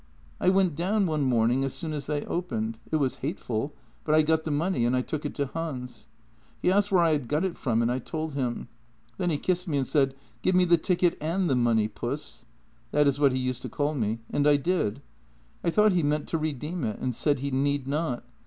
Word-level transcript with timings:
I 0.39 0.49
went 0.49 0.75
down 0.75 1.05
one 1.05 1.21
morning 1.21 1.63
as 1.63 1.75
soon 1.75 1.93
as 1.93 2.07
they 2.07 2.25
opened; 2.25 2.79
it 2.91 2.95
was 2.95 3.17
hateful, 3.17 3.71
but 4.03 4.15
I 4.15 4.23
got 4.23 4.45
the 4.45 4.49
money 4.49 4.83
and 4.83 4.95
I 4.97 5.03
took 5.03 5.25
it 5.27 5.35
to 5.35 5.45
Hans. 5.53 6.07
He 6.59 6.71
asked 6.71 6.91
where 6.91 7.03
I 7.03 7.11
had 7.11 7.27
got 7.27 7.43
it 7.45 7.55
from, 7.55 7.83
and 7.83 7.91
I 7.91 7.99
told 7.99 8.33
him. 8.33 8.67
Then 9.19 9.29
he 9.29 9.37
kissed 9.37 9.67
me 9.67 9.77
and 9.77 9.85
said: 9.85 10.13
1 10.13 10.17
Give 10.41 10.55
me 10.55 10.65
the 10.65 10.77
ticket 10.79 11.19
and 11.21 11.47
the 11.47 11.55
money, 11.55 11.87
puss 11.87 12.45
'—that 12.91 13.05
is 13.07 13.19
what 13.19 13.31
he 13.31 13.37
used 13.37 13.61
to 13.61 13.69
call 13.69 13.93
me— 13.93 14.17
and 14.33 14.47
I 14.47 14.55
did. 14.57 15.03
I 15.63 15.69
thought 15.69 15.91
he 15.91 16.01
meant 16.01 16.27
to 16.29 16.39
redeem 16.39 16.83
it, 16.83 16.97
and 16.99 17.13
said 17.13 17.37
he 17.37 17.51
need 17.51 17.87
not. 17.87 18.23